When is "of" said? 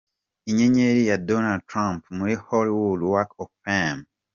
3.41-3.49